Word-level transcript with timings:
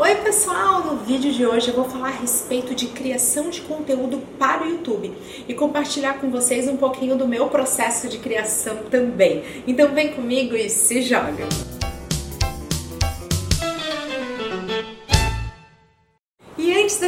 Oi 0.00 0.14
pessoal, 0.14 0.84
no 0.84 0.98
vídeo 0.98 1.32
de 1.32 1.44
hoje 1.44 1.70
eu 1.70 1.74
vou 1.74 1.84
falar 1.84 2.10
a 2.10 2.20
respeito 2.20 2.72
de 2.72 2.86
criação 2.86 3.50
de 3.50 3.60
conteúdo 3.62 4.22
para 4.38 4.62
o 4.62 4.70
YouTube 4.70 5.12
e 5.48 5.52
compartilhar 5.54 6.20
com 6.20 6.30
vocês 6.30 6.68
um 6.68 6.76
pouquinho 6.76 7.16
do 7.18 7.26
meu 7.26 7.48
processo 7.48 8.08
de 8.08 8.18
criação 8.18 8.76
também. 8.88 9.42
Então 9.66 9.92
vem 9.92 10.12
comigo 10.12 10.54
e 10.54 10.70
se 10.70 11.02
joga! 11.02 11.77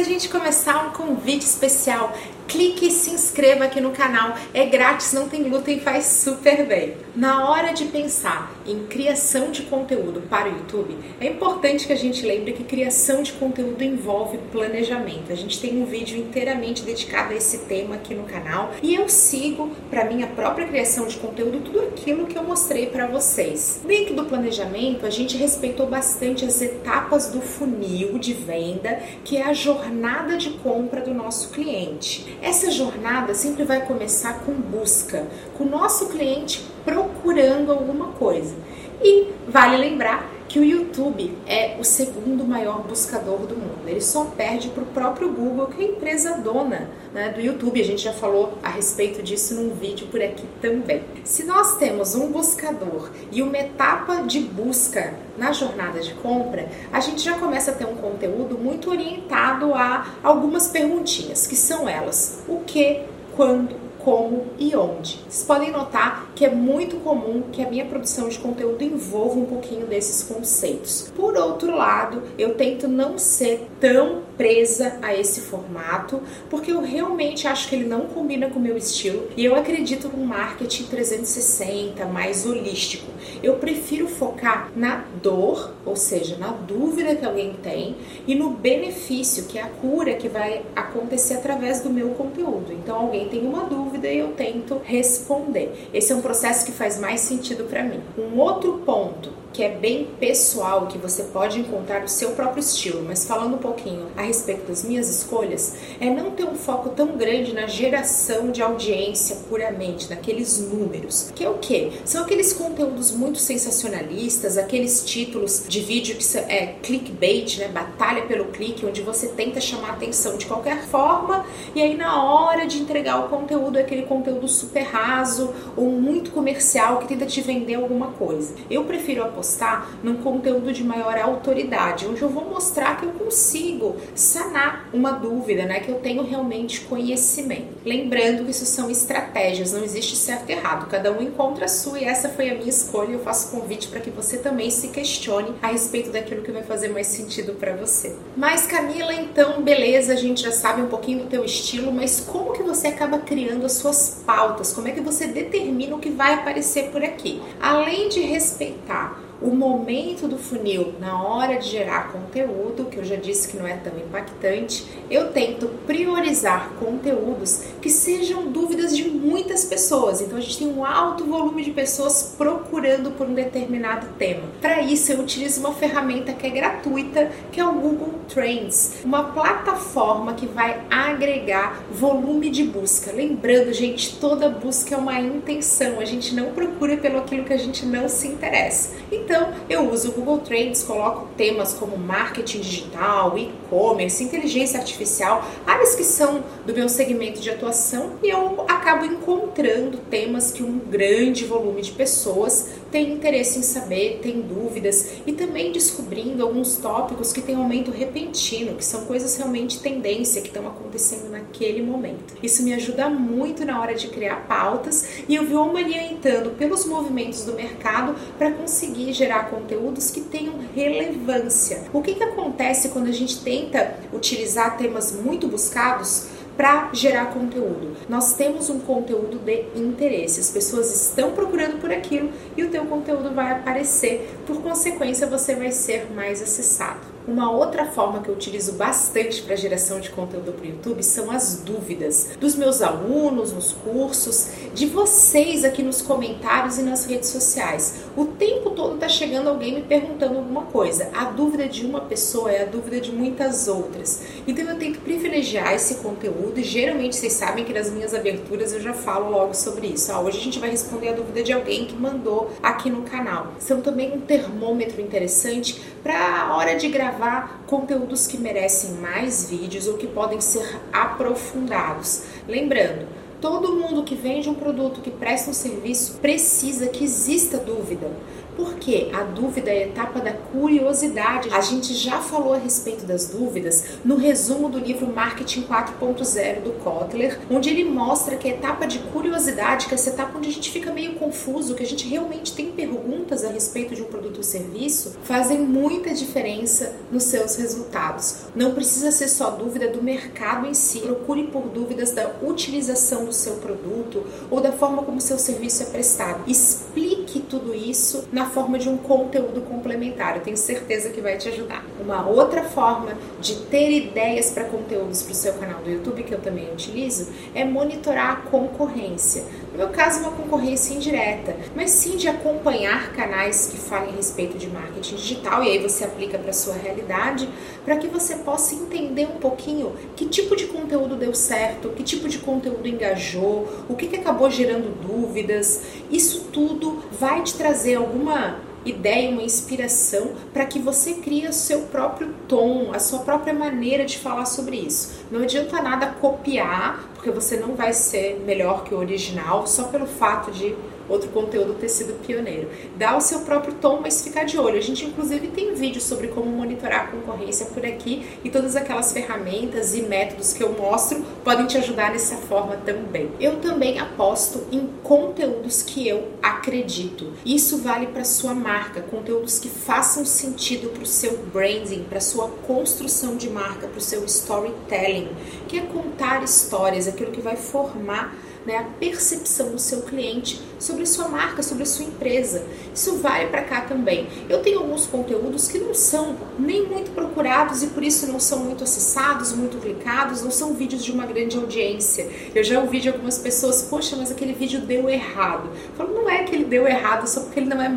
Da 0.01 0.07
gente 0.07 0.29
começar, 0.29 0.87
um 0.87 0.89
convite 0.93 1.45
especial 1.45 2.11
clique 2.47 2.87
e 2.87 2.91
se 2.91 3.11
inscreva 3.11 3.63
aqui 3.63 3.79
no 3.79 3.91
canal. 3.91 4.35
É 4.53 4.65
grátis, 4.65 5.13
não 5.13 5.29
tem 5.29 5.43
glúten 5.43 5.79
faz 5.79 6.05
super 6.05 6.65
bem. 6.67 6.95
Na 7.15 7.49
hora 7.49 7.71
de 7.71 7.85
pensar 7.85 8.51
em 8.67 8.85
criação 8.87 9.51
de 9.51 9.61
conteúdo 9.63 10.21
para 10.29 10.49
o 10.49 10.57
YouTube, 10.57 10.97
é 11.19 11.27
importante 11.27 11.87
que 11.87 11.93
a 11.93 11.97
gente 11.97 12.25
lembre 12.25 12.51
que 12.51 12.63
criação 12.63 13.23
de 13.23 13.31
conteúdo 13.33 13.83
envolve 13.83 14.37
planejamento. 14.51 15.31
A 15.31 15.35
gente 15.35 15.61
tem 15.61 15.81
um 15.81 15.85
vídeo 15.85 16.17
inteiramente 16.17 16.83
dedicado 16.83 17.33
a 17.33 17.37
esse 17.37 17.59
tema 17.59 17.95
aqui 17.95 18.13
no 18.13 18.23
canal 18.23 18.73
e 18.83 18.95
eu 18.95 19.07
sigo 19.07 19.71
para 19.89 20.05
minha 20.05 20.27
própria 20.27 20.67
criação 20.67 21.07
de 21.07 21.17
conteúdo 21.17 21.61
tudo 21.61 21.79
aquilo 21.79 22.25
que 22.25 22.37
eu 22.37 22.43
mostrei 22.43 22.87
para 22.87 23.07
vocês. 23.07 23.81
Dentro 23.85 24.13
do 24.13 24.25
planejamento, 24.25 25.05
a 25.05 25.09
gente 25.09 25.37
respeitou 25.37 25.87
bastante 25.87 26.43
as 26.43 26.61
etapas 26.61 27.29
do 27.29 27.39
funil 27.39 28.19
de 28.19 28.33
venda, 28.33 28.99
que 29.23 29.37
é 29.37 29.43
a 29.43 29.53
jornada 29.53 29.90
de 30.37 30.51
compra 30.51 31.01
do 31.01 31.13
nosso 31.13 31.49
cliente. 31.49 32.37
Essa 32.41 32.71
jornada 32.71 33.33
sempre 33.33 33.63
vai 33.63 33.85
começar 33.85 34.39
com 34.45 34.53
busca, 34.53 35.27
com 35.57 35.65
o 35.65 35.69
nosso 35.69 36.07
cliente 36.09 36.65
procurando 36.83 37.71
alguma 37.71 38.07
coisa. 38.13 38.55
E 39.01 39.27
vale 39.47 39.77
lembrar 39.77 40.29
que 40.51 40.59
o 40.59 40.65
YouTube 40.65 41.33
é 41.47 41.77
o 41.79 41.83
segundo 41.85 42.43
maior 42.43 42.81
buscador 42.81 43.47
do 43.47 43.55
mundo. 43.55 43.87
Ele 43.87 44.01
só 44.01 44.25
perde 44.25 44.67
para 44.67 44.83
o 44.83 44.85
próprio 44.87 45.31
Google, 45.31 45.67
que 45.67 45.81
é 45.81 45.85
a 45.85 45.89
empresa 45.91 46.37
dona 46.39 46.89
né, 47.13 47.29
do 47.29 47.39
YouTube. 47.39 47.79
A 47.79 47.85
gente 47.85 48.01
já 48.01 48.11
falou 48.11 48.57
a 48.61 48.67
respeito 48.67 49.23
disso 49.23 49.55
num 49.55 49.73
vídeo 49.73 50.07
por 50.07 50.21
aqui 50.21 50.43
também. 50.61 51.03
Se 51.23 51.45
nós 51.45 51.77
temos 51.77 52.15
um 52.15 52.29
buscador 52.33 53.11
e 53.31 53.41
uma 53.41 53.57
etapa 53.57 54.23
de 54.23 54.41
busca 54.41 55.13
na 55.37 55.53
jornada 55.53 56.01
de 56.01 56.13
compra, 56.15 56.67
a 56.91 56.99
gente 56.99 57.21
já 57.21 57.39
começa 57.39 57.71
a 57.71 57.73
ter 57.73 57.85
um 57.85 57.95
conteúdo 57.95 58.57
muito 58.57 58.89
orientado 58.89 59.73
a 59.73 60.05
algumas 60.21 60.67
perguntinhas, 60.67 61.47
que 61.47 61.55
são 61.55 61.87
elas: 61.87 62.43
o 62.45 62.59
que, 62.65 63.03
quando, 63.37 63.73
como 64.03 64.47
e 64.57 64.75
onde. 64.75 65.19
Vocês 65.29 65.43
podem 65.43 65.71
notar 65.71 66.31
que 66.35 66.45
é 66.45 66.49
muito 66.49 66.97
comum 66.97 67.43
que 67.51 67.61
a 67.61 67.69
minha 67.69 67.85
produção 67.85 68.27
de 68.27 68.39
conteúdo 68.39 68.83
envolva 68.83 69.39
um 69.39 69.45
pouquinho 69.45 69.85
desses 69.85 70.23
conceitos. 70.23 71.11
Por 71.15 71.35
outro 71.35 71.75
lado, 71.75 72.23
eu 72.37 72.55
tento 72.55 72.87
não 72.87 73.17
ser 73.17 73.67
tão 73.79 74.21
presa 74.37 74.97
a 75.01 75.15
esse 75.15 75.41
formato, 75.41 76.19
porque 76.49 76.71
eu 76.71 76.81
realmente 76.81 77.47
acho 77.47 77.67
que 77.69 77.75
ele 77.75 77.85
não 77.85 78.01
combina 78.01 78.49
com 78.49 78.57
o 78.57 78.61
meu 78.61 78.75
estilo 78.75 79.27
e 79.37 79.45
eu 79.45 79.55
acredito 79.55 80.07
num 80.07 80.25
marketing 80.25 80.85
360, 80.85 82.05
mais 82.05 82.45
holístico. 82.45 83.11
Eu 83.43 83.55
prefiro 83.55 84.07
focar 84.07 84.71
na 84.75 85.03
dor, 85.21 85.73
ou 85.85 85.95
seja, 85.95 86.37
na 86.37 86.47
dúvida 86.47 87.15
que 87.15 87.25
alguém 87.25 87.53
tem, 87.61 87.95
e 88.27 88.35
no 88.35 88.51
benefício, 88.51 89.45
que 89.45 89.57
é 89.57 89.63
a 89.63 89.67
cura 89.67 90.13
que 90.15 90.27
vai 90.27 90.63
acontecer 90.75 91.35
através 91.35 91.81
do 91.81 91.89
meu 91.89 92.09
conteúdo. 92.09 92.71
Então, 92.71 92.95
alguém 92.95 93.29
tem 93.29 93.45
uma 93.45 93.63
dúvida 93.63 93.90
e 93.97 94.17
eu 94.17 94.29
tento 94.33 94.81
responder. 94.83 95.89
Esse 95.93 96.11
é 96.11 96.15
um 96.15 96.21
processo 96.21 96.65
que 96.65 96.71
faz 96.71 96.99
mais 96.99 97.21
sentido 97.21 97.65
para 97.65 97.83
mim. 97.83 98.01
Um 98.17 98.39
outro 98.39 98.81
ponto 98.85 99.41
que 99.53 99.63
é 99.63 99.69
bem 99.69 100.07
pessoal, 100.19 100.87
que 100.87 100.97
você 100.97 101.23
pode 101.23 101.59
encontrar 101.59 102.03
o 102.03 102.07
seu 102.07 102.31
próprio 102.31 102.61
estilo, 102.61 103.03
mas 103.05 103.25
falando 103.25 103.55
um 103.55 103.59
pouquinho 103.59 104.07
a 104.15 104.21
respeito 104.21 104.67
das 104.67 104.83
minhas 104.83 105.09
escolhas, 105.09 105.75
é 105.99 106.09
não 106.09 106.31
ter 106.31 106.45
um 106.45 106.55
foco 106.55 106.89
tão 106.89 107.17
grande 107.17 107.53
na 107.53 107.67
geração 107.67 108.51
de 108.51 108.61
audiência 108.61 109.37
puramente, 109.49 110.09
naqueles 110.09 110.59
números. 110.59 111.31
Que 111.35 111.43
é 111.43 111.49
o 111.49 111.57
que? 111.57 111.91
São 112.05 112.23
aqueles 112.23 112.53
conteúdos 112.53 113.11
muito 113.11 113.39
sensacionalistas, 113.39 114.57
aqueles 114.57 115.03
títulos 115.03 115.65
de 115.67 115.81
vídeo 115.81 116.15
que 116.15 116.37
é 116.37 116.75
clickbait, 116.81 117.57
né? 117.57 117.67
Batalha 117.67 118.23
pelo 118.23 118.45
clique, 118.45 118.85
onde 118.85 119.01
você 119.01 119.27
tenta 119.27 119.59
chamar 119.59 119.89
a 119.89 119.93
atenção 119.93 120.37
de 120.37 120.45
qualquer 120.45 120.83
forma 120.83 121.45
e 121.75 121.81
aí 121.81 121.95
na 121.95 122.23
hora 122.23 122.65
de 122.65 122.79
entregar 122.79 123.25
o 123.25 123.29
conteúdo 123.29 123.77
é 123.81 123.83
aquele 123.83 124.03
conteúdo 124.03 124.47
super 124.47 124.83
raso 124.83 125.53
ou 125.75 125.89
muito 125.89 126.31
comercial 126.31 126.99
que 126.99 127.07
tenta 127.07 127.25
te 127.25 127.41
vender 127.41 127.75
alguma 127.75 128.07
coisa. 128.07 128.53
Eu 128.69 128.83
prefiro 128.85 129.23
apostar 129.23 129.89
num 130.03 130.15
conteúdo 130.17 130.71
de 130.71 130.83
maior 130.83 131.17
autoridade, 131.17 132.07
onde 132.07 132.21
eu 132.21 132.29
vou 132.29 132.45
mostrar 132.45 132.97
que 132.99 133.05
eu 133.05 133.11
consigo 133.11 133.95
sanar 134.15 134.89
uma 134.93 135.11
dúvida, 135.11 135.65
né? 135.65 135.79
Que 135.79 135.89
eu 135.89 135.99
tenho 135.99 136.23
realmente 136.23 136.81
conhecimento. 136.81 137.67
Lembrando 137.85 138.45
que 138.45 138.51
isso 138.51 138.65
são 138.65 138.89
estratégias, 138.89 139.73
não 139.73 139.83
existe 139.83 140.15
certo 140.15 140.49
e 140.49 140.53
errado, 140.53 140.87
cada 140.89 141.11
um 141.11 141.21
encontra 141.21 141.65
a 141.65 141.67
sua 141.67 141.99
e 141.99 142.05
essa 142.05 142.29
foi 142.29 142.49
a 142.49 142.53
minha 142.55 142.69
escolha. 142.69 143.13
Eu 143.13 143.19
faço 143.19 143.51
convite 143.51 143.87
para 143.87 143.99
que 143.99 144.09
você 144.09 144.37
também 144.37 144.69
se 144.69 144.89
questione 144.89 145.53
a 145.61 145.67
respeito 145.67 146.11
daquilo 146.11 146.41
que 146.41 146.51
vai 146.51 146.63
fazer 146.63 146.89
mais 146.89 147.07
sentido 147.07 147.53
para 147.53 147.75
você. 147.75 148.15
Mas 148.35 148.67
Camila, 148.67 149.13
então, 149.13 149.61
beleza, 149.61 150.13
a 150.13 150.15
gente 150.15 150.41
já 150.41 150.51
sabe 150.51 150.81
um 150.81 150.87
pouquinho 150.87 151.23
do 151.23 151.29
teu 151.29 151.43
estilo, 151.43 151.91
mas 151.91 152.19
como 152.19 152.53
que 152.53 152.63
você 152.63 152.87
acaba 152.87 153.19
criando 153.19 153.65
as 153.71 153.77
suas 153.77 154.21
pautas? 154.25 154.73
Como 154.73 154.87
é 154.87 154.91
que 154.91 155.01
você 155.01 155.27
determina 155.27 155.95
o 155.95 155.99
que 155.99 156.09
vai 156.09 156.33
aparecer 156.33 156.89
por 156.91 157.03
aqui? 157.03 157.41
Além 157.61 158.09
de 158.09 158.21
respeitar 158.21 159.19
o 159.41 159.55
momento 159.55 160.27
do 160.27 160.37
funil 160.37 160.93
na 160.99 161.21
hora 161.23 161.57
de 161.57 161.69
gerar 161.69 162.11
conteúdo, 162.11 162.85
que 162.85 162.97
eu 162.97 163.03
já 163.03 163.15
disse 163.15 163.47
que 163.47 163.57
não 163.57 163.65
é 163.65 163.75
tão 163.75 163.97
impactante, 163.97 164.85
eu 165.09 165.31
tento 165.31 165.67
priorizar 165.87 166.71
conteúdos 166.79 167.63
que 167.81 167.89
sejam 167.89 168.51
dúvidas 168.51 168.95
de 168.95 169.09
muitas 169.09 169.65
pessoas. 169.65 170.21
Então 170.21 170.37
a 170.37 170.41
gente 170.41 170.59
tem 170.59 170.67
um 170.67 170.85
alto 170.85 171.25
volume 171.25 171.63
de 171.63 171.71
pessoas 171.71 172.35
procurando 172.37 173.11
por 173.11 173.27
um 173.27 173.33
determinado 173.33 174.07
tema. 174.17 174.43
Para 174.61 174.81
isso 174.81 175.11
eu 175.11 175.19
utilizo 175.19 175.59
uma 175.61 175.73
ferramenta 175.73 176.33
que 176.33 176.45
é 176.45 176.49
gratuita, 176.49 177.31
que 177.51 177.59
é 177.59 177.65
o 177.65 177.73
Google 177.73 178.13
Trends, 178.27 178.97
uma 179.03 179.23
plataforma 179.23 180.33
que 180.33 180.45
vai 180.45 180.81
agregar 180.89 181.83
volume 181.91 182.49
de 182.49 182.63
busca. 182.63 183.11
Lembrando, 183.11 183.73
gente, 183.73 184.17
toda 184.17 184.49
busca 184.49 184.95
é 184.95 184.97
uma 184.97 185.19
intenção. 185.19 185.99
A 185.99 186.05
gente 186.05 186.35
não 186.35 186.51
procura 186.51 186.97
pelo 186.97 187.19
aquilo 187.19 187.43
que 187.43 187.53
a 187.53 187.57
gente 187.57 187.85
não 187.85 188.07
se 188.07 188.27
interessa. 188.27 188.91
Então 189.11 189.30
então, 189.31 189.53
eu 189.69 189.89
uso 189.89 190.09
o 190.09 190.11
Google 190.11 190.39
Trends, 190.39 190.83
coloco 190.83 191.29
temas 191.37 191.73
como 191.73 191.97
marketing 191.97 192.59
digital, 192.59 193.37
e-commerce, 193.37 194.21
inteligência 194.21 194.77
artificial, 194.77 195.45
áreas 195.65 195.95
que 195.95 196.03
são 196.03 196.43
do 196.65 196.73
meu 196.73 196.89
segmento 196.89 197.39
de 197.39 197.49
atuação, 197.49 198.17
e 198.21 198.27
eu 198.27 198.65
acabo 198.67 199.05
encontrando 199.05 199.99
temas 200.09 200.51
que 200.51 200.61
um 200.61 200.77
grande 200.77 201.45
volume 201.45 201.81
de 201.81 201.91
pessoas 201.91 202.71
tem 202.91 203.13
interesse 203.13 203.59
em 203.59 203.63
saber, 203.63 204.19
tem 204.21 204.41
dúvidas 204.41 205.13
e 205.25 205.31
também 205.31 205.71
descobrindo 205.71 206.43
alguns 206.43 206.77
tópicos 206.77 207.31
que 207.31 207.41
têm 207.41 207.55
aumento 207.55 207.89
repentino, 207.89 208.75
que 208.75 208.83
são 208.83 209.05
coisas 209.05 209.37
realmente 209.37 209.79
tendência 209.79 210.41
que 210.41 210.49
estão 210.49 210.67
acontecendo 210.67 211.29
naquele 211.29 211.81
momento. 211.81 212.35
Isso 212.43 212.63
me 212.63 212.73
ajuda 212.73 213.09
muito 213.09 213.65
na 213.65 213.79
hora 213.79 213.95
de 213.95 214.09
criar 214.09 214.47
pautas 214.47 215.23
e 215.27 215.35
eu 215.35 215.45
vou 215.45 215.73
orientando 215.73 216.55
pelos 216.57 216.85
movimentos 216.85 217.45
do 217.45 217.53
mercado 217.53 218.15
para 218.37 218.51
conseguir 218.51 219.13
gerar 219.13 219.49
conteúdos 219.49 220.11
que 220.11 220.21
tenham 220.21 220.55
relevância. 220.75 221.83
O 221.93 222.01
que, 222.01 222.15
que 222.15 222.23
acontece 222.23 222.89
quando 222.89 223.07
a 223.07 223.13
gente 223.13 223.39
tenta 223.39 223.95
utilizar 224.13 224.77
temas 224.77 225.13
muito 225.13 225.47
buscados? 225.47 226.27
Para 226.57 226.89
gerar 226.93 227.33
conteúdo. 227.33 227.95
Nós 228.07 228.33
temos 228.33 228.69
um 228.69 228.79
conteúdo 228.79 229.39
de 229.39 229.65
interesse, 229.75 230.39
as 230.39 230.49
pessoas 230.49 230.93
estão 230.93 231.31
procurando 231.31 231.79
por 231.79 231.91
aquilo 231.91 232.29
e 232.55 232.63
o 232.63 232.69
teu 232.69 232.85
conteúdo 232.85 233.33
vai 233.33 233.51
aparecer, 233.51 234.29
por 234.45 234.61
consequência 234.61 235.27
você 235.27 235.55
vai 235.55 235.71
ser 235.71 236.11
mais 236.13 236.41
acessado. 236.41 237.10
Uma 237.27 237.51
outra 237.51 237.85
forma 237.85 238.21
que 238.21 238.29
eu 238.29 238.33
utilizo 238.33 238.73
bastante 238.73 239.43
para 239.43 239.55
geração 239.55 239.99
de 239.99 240.09
conteúdo 240.09 240.53
para 240.53 240.65
o 240.65 240.69
YouTube 240.69 241.03
são 241.03 241.29
as 241.29 241.61
dúvidas 241.61 242.31
dos 242.39 242.55
meus 242.55 242.81
alunos 242.81 243.53
nos 243.53 243.73
cursos, 243.73 244.49
de 244.73 244.87
vocês 244.87 245.63
aqui 245.63 245.83
nos 245.83 246.01
comentários 246.01 246.79
e 246.79 246.81
nas 246.81 247.05
redes 247.05 247.29
sociais. 247.29 248.05
O 248.17 248.25
tempo 248.25 248.71
todo 248.71 248.95
está 248.95 249.07
chegando 249.07 249.49
alguém 249.49 249.75
me 249.75 249.81
perguntando 249.83 250.39
alguma 250.39 250.63
coisa. 250.63 251.11
A 251.13 251.25
dúvida 251.25 251.67
de 251.67 251.85
uma 251.85 252.01
pessoa 252.01 252.51
é 252.51 252.63
a 252.63 252.65
dúvida 252.65 252.99
de 252.99 253.11
muitas 253.11 253.67
outras. 253.67 254.23
Então 254.47 254.65
eu 254.65 254.77
tento 254.77 254.99
privilegiar 255.01 255.73
esse 255.73 255.95
conteúdo 255.95 256.59
e 256.59 256.63
geralmente 256.63 257.15
vocês 257.15 257.33
sabem 257.33 257.63
que 257.63 257.73
nas 257.73 257.91
minhas 257.91 258.15
aberturas 258.15 258.73
eu 258.73 258.81
já 258.81 258.93
falo 258.93 259.29
logo 259.29 259.53
sobre 259.53 259.87
isso. 259.87 260.11
Ah, 260.11 260.19
hoje 260.19 260.39
a 260.39 260.41
gente 260.41 260.59
vai 260.59 260.71
responder 260.71 261.09
a 261.09 261.13
dúvida 261.13 261.43
de 261.43 261.53
alguém 261.53 261.85
que 261.85 261.95
mandou 261.95 262.49
aqui 262.63 262.89
no 262.89 263.03
canal. 263.03 263.53
São 263.59 263.79
também 263.79 264.11
um 264.11 264.19
termômetro 264.19 264.99
interessante 264.99 265.79
para 266.01 266.17
a 266.17 266.57
hora 266.57 266.75
de 266.75 266.87
gravar 266.89 267.10
gravar 267.11 267.63
conteúdos 267.67 268.25
que 268.25 268.37
merecem 268.37 268.91
mais 268.95 269.49
vídeos 269.49 269.87
ou 269.87 269.97
que 269.97 270.07
podem 270.07 270.39
ser 270.39 270.79
aprofundados. 270.93 272.23
Lembrando, 272.47 273.07
todo 273.41 273.75
mundo 273.75 274.03
que 274.03 274.15
vende 274.15 274.49
um 274.49 274.53
produto, 274.53 275.01
que 275.01 275.11
presta 275.11 275.49
um 275.49 275.53
serviço, 275.53 276.19
precisa 276.21 276.87
que 276.87 277.03
exista 277.03 277.57
dúvida. 277.57 278.09
Porque 278.55 279.09
a 279.13 279.23
dúvida 279.23 279.69
é 279.69 279.83
a 279.83 279.87
etapa 279.87 280.19
da 280.19 280.33
curiosidade. 280.33 281.49
A 281.51 281.61
gente 281.61 281.93
já 281.93 282.19
falou 282.19 282.53
a 282.53 282.57
respeito 282.57 283.05
das 283.05 283.27
dúvidas 283.27 283.83
no 284.03 284.15
resumo 284.15 284.69
do 284.69 284.79
livro 284.79 285.07
Marketing 285.07 285.63
4.0 285.63 286.61
do 286.61 286.71
Kotler, 286.83 287.39
onde 287.49 287.69
ele 287.69 287.83
mostra 287.83 288.35
que 288.35 288.47
a 288.47 288.51
etapa 288.51 288.85
de 288.85 288.99
curiosidade, 288.99 289.87
que 289.87 289.93
é 289.93 289.95
essa 289.95 290.09
etapa 290.09 290.37
onde 290.37 290.49
a 290.49 290.51
gente 290.51 290.71
fica 290.71 290.91
meio 290.91 291.15
confuso, 291.15 291.75
que 291.75 291.83
a 291.83 291.87
gente 291.87 292.07
realmente 292.07 292.53
tem 292.53 292.71
perguntas 292.71 293.43
a 293.43 293.49
respeito 293.49 293.95
de 293.95 294.01
um 294.01 294.05
produto 294.05 294.37
ou 294.37 294.43
serviço, 294.43 295.15
fazem 295.23 295.59
muita 295.59 296.13
diferença 296.13 296.93
nos 297.11 297.23
seus 297.23 297.55
resultados. 297.55 298.45
Não 298.55 298.73
precisa 298.73 299.11
ser 299.11 299.27
só 299.27 299.51
dúvida 299.51 299.87
do 299.87 300.01
mercado 300.01 300.67
em 300.67 300.73
si. 300.73 300.99
Procure 300.99 301.47
por 301.47 301.63
dúvidas 301.63 302.11
da 302.11 302.31
utilização 302.41 303.25
do 303.25 303.33
seu 303.33 303.55
produto 303.55 304.23
ou 304.49 304.61
da 304.61 304.71
forma 304.71 305.03
como 305.03 305.21
seu 305.21 305.37
serviço 305.37 305.83
é 305.83 305.85
prestado. 305.87 306.43
Explique 306.47 307.40
tudo 307.51 307.75
isso 307.75 308.29
na 308.31 308.49
forma 308.49 308.79
de 308.79 308.87
um 308.87 308.95
conteúdo 308.95 309.61
complementar. 309.61 310.37
Eu 310.37 310.41
tenho 310.41 310.55
certeza 310.55 311.09
que 311.09 311.19
vai 311.19 311.37
te 311.37 311.49
ajudar. 311.49 311.85
Uma 311.99 312.25
outra 312.25 312.63
forma 312.63 313.17
de 313.41 313.55
ter 313.65 313.91
ideias 313.91 314.51
para 314.51 314.63
conteúdos 314.63 315.21
para 315.21 315.33
o 315.33 315.35
seu 315.35 315.53
canal 315.55 315.81
do 315.81 315.91
YouTube, 315.91 316.23
que 316.23 316.33
eu 316.33 316.39
também 316.39 316.71
utilizo, 316.71 317.27
é 317.53 317.65
monitorar 317.65 318.31
a 318.31 318.35
concorrência. 318.49 319.43
No 319.73 319.77
meu 319.77 319.89
caso, 319.89 320.21
uma 320.21 320.31
concorrência 320.31 320.93
indireta, 320.93 321.55
mas 321.75 321.91
sim 321.91 322.15
de 322.15 322.29
acompanhar 322.29 323.11
canais 323.13 323.67
que 323.67 323.77
falem 323.77 324.13
a 324.13 324.15
respeito 324.15 324.57
de 324.57 324.67
marketing 324.67 325.15
digital 325.15 325.61
e 325.63 325.69
aí 325.69 325.79
você 325.79 326.05
aplica 326.05 326.37
para 326.37 326.53
sua 326.53 326.75
realidade, 326.75 327.49
para 327.83 327.97
que 327.97 328.07
você 328.07 328.35
possa 328.35 328.75
entender 328.75 329.25
um 329.25 329.39
pouquinho 329.39 329.93
que 330.15 330.25
tipo 330.25 330.55
de 330.55 330.67
conteúdo 330.67 331.17
deu 331.17 331.33
certo, 331.33 331.89
que 331.89 332.03
tipo 332.03 332.29
de 332.29 332.37
conteúdo 332.37 332.87
engajou, 332.87 333.67
o 333.89 333.95
que, 333.95 334.07
que 334.07 334.15
acabou 334.15 334.49
gerando 334.49 334.95
dúvidas. 335.05 335.81
Isso 336.09 336.47
tudo 336.51 337.03
vai 337.11 337.40
te 337.41 337.55
trazer 337.55 337.95
alguma 337.95 338.57
ideia, 338.83 339.29
uma 339.29 339.43
inspiração 339.43 340.31
para 340.51 340.65
que 340.65 340.79
você 340.79 341.15
crie 341.15 341.47
o 341.47 341.53
seu 341.53 341.81
próprio 341.81 342.33
tom, 342.47 342.91
a 342.93 342.99
sua 342.99 343.19
própria 343.19 343.53
maneira 343.53 344.05
de 344.05 344.17
falar 344.17 344.45
sobre 344.45 344.77
isso. 344.77 345.25
Não 345.31 345.41
adianta 345.41 345.81
nada 345.81 346.07
copiar, 346.07 347.07
porque 347.13 347.29
você 347.29 347.57
não 347.57 347.75
vai 347.75 347.93
ser 347.93 348.41
melhor 348.45 348.83
que 348.83 348.93
o 348.93 348.97
original 348.97 349.67
só 349.67 349.85
pelo 349.85 350.07
fato 350.07 350.51
de 350.51 350.75
outro 351.11 351.29
conteúdo 351.29 351.73
ter 351.75 351.89
sido 351.89 352.13
pioneiro. 352.25 352.69
Dá 352.95 353.15
o 353.17 353.21
seu 353.21 353.39
próprio 353.39 353.73
tom, 353.75 353.99
mas 354.01 354.23
ficar 354.23 354.43
de 354.43 354.57
olho. 354.57 354.77
A 354.77 354.81
gente, 354.81 355.05
inclusive, 355.05 355.47
tem 355.47 355.73
vídeo 355.73 356.01
sobre 356.01 356.27
como 356.29 356.49
monitorar 356.49 357.01
a 357.01 357.07
concorrência 357.07 357.65
por 357.67 357.85
aqui 357.85 358.25
e 358.43 358.49
todas 358.49 358.75
aquelas 358.75 359.11
ferramentas 359.11 359.95
e 359.95 360.01
métodos 360.03 360.53
que 360.53 360.63
eu 360.63 360.73
mostro 360.73 361.23
podem 361.43 361.67
te 361.67 361.77
ajudar 361.77 362.11
dessa 362.11 362.35
forma 362.35 362.77
também. 362.77 363.31
Eu 363.39 363.57
também 363.57 363.99
aposto 363.99 364.65
em 364.71 364.89
conteúdos 365.03 365.81
que 365.81 366.07
eu 366.07 366.29
acredito. 366.41 367.33
Isso 367.45 367.77
vale 367.77 368.07
para 368.07 368.23
sua 368.23 368.53
marca, 368.53 369.01
conteúdos 369.01 369.59
que 369.59 369.69
façam 369.69 370.25
sentido 370.25 370.89
para 370.89 371.03
o 371.03 371.05
seu 371.05 371.37
branding, 371.51 372.03
para 372.03 372.19
sua 372.19 372.47
construção 372.47 373.35
de 373.35 373.49
marca, 373.49 373.87
para 373.87 373.97
o 373.97 374.01
seu 374.01 374.23
storytelling, 374.25 375.29
que 375.67 375.77
é 375.77 375.81
contar 375.81 376.43
histórias, 376.43 377.07
aquilo 377.07 377.31
que 377.31 377.41
vai 377.41 377.55
formar 377.55 378.35
né, 378.65 378.77
a 378.77 378.83
percepção 378.83 379.71
do 379.71 379.79
seu 379.79 380.01
cliente 380.01 380.61
sobre 380.79 381.05
sua 381.05 381.27
marca, 381.27 381.63
sobre 381.63 381.85
sua 381.85 382.05
empresa. 382.05 382.63
Isso 382.93 383.17
vale 383.17 383.47
para 383.47 383.63
cá 383.63 383.81
também. 383.81 384.27
Eu 384.49 384.61
tenho 384.61 384.79
alguns 384.79 385.05
conteúdos 385.05 385.67
que 385.67 385.79
não 385.79 385.93
são 385.93 386.35
nem 386.57 386.87
muito 386.87 387.11
procurados 387.11 387.83
e 387.83 387.87
por 387.87 388.03
isso 388.03 388.27
não 388.27 388.39
são 388.39 388.59
muito 388.59 388.83
acessados, 388.83 389.53
muito 389.53 389.77
clicados, 389.77 390.41
não 390.41 390.51
são 390.51 390.73
vídeos 390.73 391.03
de 391.03 391.11
uma 391.11 391.25
grande 391.25 391.57
audiência. 391.57 392.29
Eu 392.53 392.63
já 392.63 392.79
ouvi 392.79 392.99
de 392.99 393.09
algumas 393.09 393.37
pessoas, 393.37 393.83
poxa, 393.83 394.15
mas 394.15 394.31
aquele 394.31 394.53
vídeo 394.53 394.81
deu 394.81 395.09
errado. 395.09 395.69
Eu 395.69 395.95
falo, 395.95 396.13
não 396.13 396.29
é 396.29 396.43
que 396.43 396.55
ele 396.55 396.65
deu 396.65 396.87
errado 396.87 397.27
só 397.27 397.41
porque 397.41 397.59
ele 397.59 397.69
não 397.69 397.81
é 397.81 397.89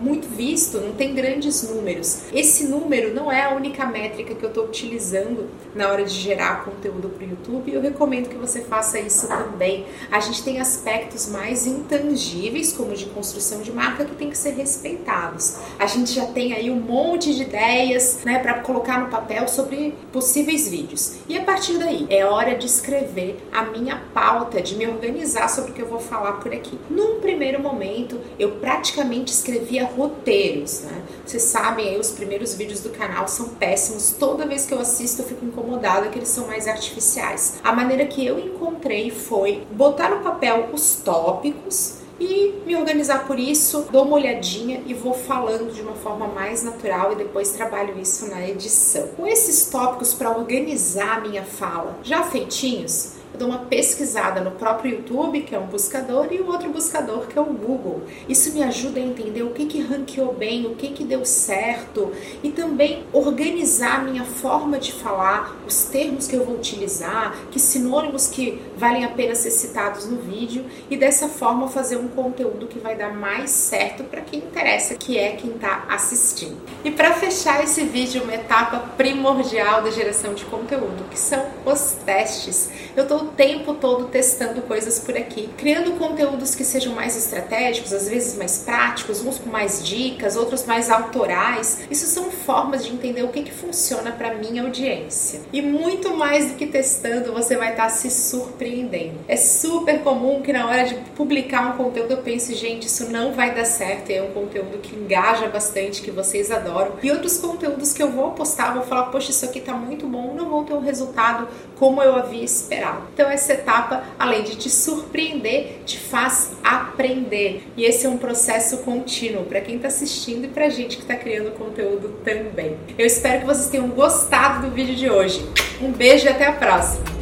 muito 0.00 0.28
visto, 0.28 0.80
não 0.80 0.92
tem 0.92 1.14
grandes 1.14 1.62
números. 1.68 2.22
Esse 2.32 2.66
número 2.66 3.14
não 3.14 3.30
é 3.30 3.44
a 3.44 3.54
única 3.54 3.86
métrica 3.86 4.34
que 4.34 4.42
eu 4.42 4.48
estou 4.48 4.64
utilizando 4.64 5.48
na 5.74 5.88
hora 5.88 6.04
de 6.04 6.14
gerar 6.14 6.64
conteúdo 6.64 7.08
para 7.08 7.26
o 7.26 7.30
YouTube. 7.30 7.72
Eu 7.72 7.80
recomendo 7.80 8.28
que 8.28 8.36
você 8.36 8.62
faça 8.62 8.98
isso 8.98 9.28
também. 9.28 9.86
A 10.10 10.20
gente 10.20 10.42
tem 10.42 10.60
aspectos 10.60 11.28
mais 11.28 11.66
intangíveis, 11.66 12.72
como 12.72 12.94
de 12.94 13.06
construção 13.06 13.60
de 13.60 13.72
marca, 13.72 14.04
que 14.04 14.14
tem 14.14 14.30
que 14.30 14.38
ser 14.38 14.50
respeitados. 14.50 15.56
A 15.78 15.86
gente 15.86 16.12
já 16.12 16.26
tem 16.26 16.52
aí 16.52 16.70
um 16.70 16.80
monte 16.80 17.34
de 17.34 17.42
ideias 17.42 18.20
né, 18.24 18.38
para 18.38 18.54
colocar 18.60 19.00
no 19.00 19.08
papel 19.08 19.46
sobre 19.48 19.94
possíveis 20.12 20.68
vídeos. 20.68 21.16
E 21.28 21.36
a 21.36 21.44
partir 21.44 21.78
daí, 21.78 22.06
é 22.10 22.24
hora 22.24 22.54
de 22.54 22.66
escrever 22.66 23.38
a 23.52 23.64
minha 23.64 24.02
pauta, 24.12 24.60
de 24.60 24.76
me 24.76 24.86
organizar 24.86 25.48
sobre 25.48 25.72
o 25.72 25.74
que 25.74 25.82
eu 25.82 25.88
vou 25.88 26.00
falar 26.00 26.34
por 26.34 26.52
aqui. 26.52 26.78
Num 26.88 27.20
primeiro 27.20 27.60
momento, 27.62 28.20
eu 28.38 28.52
praticamente 28.52 29.32
escrevia 29.32 29.89
roteiros, 29.96 30.80
né? 30.82 31.02
Vocês 31.24 31.42
sabem 31.44 31.98
os 31.98 32.10
primeiros 32.10 32.54
vídeos 32.54 32.80
do 32.80 32.90
canal 32.90 33.28
são 33.28 33.50
péssimos. 33.50 34.10
Toda 34.18 34.46
vez 34.46 34.66
que 34.66 34.74
eu 34.74 34.80
assisto, 34.80 35.22
eu 35.22 35.26
fico 35.26 35.44
incomodada 35.44 36.08
que 36.08 36.18
eles 36.18 36.28
são 36.28 36.46
mais 36.46 36.66
artificiais. 36.66 37.58
A 37.62 37.72
maneira 37.72 38.06
que 38.06 38.24
eu 38.24 38.38
encontrei 38.38 39.10
foi 39.10 39.62
botar 39.72 40.10
no 40.10 40.22
papel 40.22 40.68
os 40.72 40.96
tópicos 40.96 42.00
e 42.20 42.62
me 42.66 42.76
organizar 42.76 43.26
por 43.26 43.38
isso, 43.38 43.86
dou 43.90 44.04
uma 44.04 44.16
olhadinha 44.16 44.82
e 44.86 44.92
vou 44.92 45.14
falando 45.14 45.72
de 45.72 45.80
uma 45.80 45.94
forma 45.94 46.26
mais 46.26 46.62
natural 46.62 47.12
e 47.12 47.16
depois 47.16 47.52
trabalho 47.52 47.98
isso 47.98 48.28
na 48.28 48.46
edição. 48.46 49.08
Com 49.16 49.26
esses 49.26 49.70
tópicos 49.70 50.12
para 50.12 50.36
organizar 50.36 51.16
a 51.16 51.20
minha 51.20 51.42
fala 51.42 51.98
já 52.02 52.22
feitinhos, 52.22 53.12
eu 53.32 53.38
dou 53.38 53.48
uma 53.48 53.58
pesquisada 53.58 54.40
no 54.40 54.50
próprio 54.52 54.96
YouTube, 54.96 55.42
que 55.42 55.54
é 55.54 55.58
um 55.58 55.66
buscador, 55.66 56.28
e 56.30 56.40
o 56.40 56.46
outro 56.48 56.68
buscador, 56.70 57.26
que 57.26 57.38
é 57.38 57.40
o 57.40 57.46
Google. 57.46 58.02
Isso 58.28 58.52
me 58.52 58.62
ajuda 58.62 58.98
a 58.98 59.02
entender 59.02 59.42
o 59.42 59.50
que, 59.50 59.66
que 59.66 59.80
ranqueou 59.80 60.32
bem, 60.32 60.66
o 60.66 60.74
que, 60.74 60.88
que 60.88 61.04
deu 61.04 61.24
certo, 61.24 62.12
e 62.42 62.50
também 62.50 63.04
organizar 63.12 64.00
a 64.00 64.02
minha 64.02 64.24
forma 64.24 64.78
de 64.78 64.92
falar, 64.92 65.56
os 65.66 65.84
termos 65.84 66.26
que 66.26 66.34
eu 66.34 66.44
vou 66.44 66.56
utilizar, 66.56 67.36
que 67.50 67.60
sinônimos 67.60 68.26
que 68.26 68.60
valem 68.76 69.04
a 69.04 69.08
pena 69.08 69.34
ser 69.34 69.50
citados 69.50 70.06
no 70.06 70.18
vídeo, 70.18 70.64
e 70.90 70.96
dessa 70.96 71.28
forma 71.28 71.68
fazer 71.68 71.96
um 71.96 72.08
conteúdo 72.08 72.66
que 72.66 72.78
vai 72.78 72.96
dar 72.96 73.14
mais 73.14 73.50
certo 73.50 74.04
para 74.04 74.20
quem 74.20 74.40
interessa, 74.40 74.94
que 74.94 75.16
é 75.16 75.32
quem 75.32 75.52
está 75.52 75.84
assistindo. 75.88 76.56
E 76.84 76.90
para 76.90 77.14
fechar 77.14 77.62
esse 77.62 77.84
vídeo, 77.84 78.22
uma 78.22 78.34
etapa 78.34 78.78
primordial 78.96 79.82
da 79.82 79.90
geração 79.90 80.34
de 80.34 80.44
conteúdo, 80.46 81.08
que 81.10 81.18
são 81.18 81.44
os 81.64 81.92
testes. 82.04 82.70
Eu 82.96 83.04
estou 83.04 83.19
o 83.22 83.26
tempo 83.28 83.74
todo 83.74 84.06
testando 84.06 84.62
coisas 84.62 84.98
por 84.98 85.16
aqui, 85.16 85.48
criando 85.56 85.92
conteúdos 85.98 86.54
que 86.54 86.64
sejam 86.64 86.94
mais 86.94 87.16
estratégicos, 87.16 87.92
às 87.92 88.08
vezes 88.08 88.36
mais 88.36 88.58
práticos, 88.58 89.24
uns 89.24 89.38
com 89.38 89.50
mais 89.50 89.84
dicas, 89.84 90.36
outros 90.36 90.64
mais 90.64 90.90
autorais. 90.90 91.80
Isso 91.90 92.06
são 92.06 92.30
formas 92.30 92.84
de 92.84 92.92
entender 92.92 93.22
o 93.22 93.28
que, 93.28 93.42
que 93.42 93.52
funciona 93.52 94.12
para 94.12 94.34
minha 94.34 94.62
audiência. 94.62 95.40
E 95.52 95.60
muito 95.62 96.16
mais 96.16 96.50
do 96.50 96.54
que 96.56 96.66
testando, 96.66 97.32
você 97.32 97.56
vai 97.56 97.70
estar 97.70 97.84
tá 97.84 97.88
se 97.90 98.10
surpreendendo. 98.10 99.18
É 99.28 99.36
super 99.36 100.00
comum 100.00 100.40
que 100.42 100.52
na 100.52 100.66
hora 100.66 100.84
de 100.84 100.94
publicar 101.16 101.74
um 101.74 101.76
conteúdo 101.76 102.12
eu 102.12 102.18
pense, 102.18 102.54
gente, 102.54 102.86
isso 102.86 103.10
não 103.10 103.32
vai 103.32 103.54
dar 103.54 103.64
certo. 103.64 104.10
E 104.10 104.14
é 104.14 104.22
um 104.22 104.32
conteúdo 104.32 104.78
que 104.78 104.94
engaja 104.94 105.48
bastante, 105.48 106.02
que 106.02 106.10
vocês 106.10 106.50
adoram. 106.50 106.92
E 107.02 107.10
outros 107.10 107.38
conteúdos 107.38 107.92
que 107.92 108.02
eu 108.02 108.10
vou 108.10 108.32
postar, 108.32 108.74
vou 108.74 108.82
falar, 108.82 109.04
poxa, 109.04 109.30
isso 109.30 109.44
aqui 109.44 109.60
tá 109.60 109.74
muito 109.74 110.06
bom, 110.06 110.34
não 110.34 110.48
vão 110.48 110.64
ter 110.64 110.74
um 110.74 110.80
resultado 110.80 111.48
como 111.80 112.02
eu 112.02 112.14
havia 112.14 112.44
esperado. 112.44 113.04
Então 113.14 113.30
essa 113.30 113.54
etapa, 113.54 114.04
além 114.18 114.42
de 114.42 114.54
te 114.54 114.68
surpreender, 114.68 115.78
te 115.86 115.98
faz 115.98 116.52
aprender. 116.62 117.62
E 117.74 117.84
esse 117.84 118.04
é 118.04 118.08
um 118.08 118.18
processo 118.18 118.78
contínuo 118.78 119.44
para 119.44 119.62
quem 119.62 119.76
está 119.76 119.88
assistindo 119.88 120.44
e 120.44 120.48
para 120.48 120.68
gente 120.68 120.96
que 120.96 121.02
está 121.02 121.16
criando 121.16 121.52
conteúdo 121.52 122.20
também. 122.22 122.76
Eu 122.98 123.06
espero 123.06 123.40
que 123.40 123.46
vocês 123.46 123.70
tenham 123.70 123.88
gostado 123.88 124.68
do 124.68 124.74
vídeo 124.74 124.94
de 124.94 125.08
hoje. 125.08 125.42
Um 125.80 125.90
beijo 125.90 126.26
e 126.26 126.28
até 126.28 126.46
a 126.46 126.52
próxima! 126.52 127.19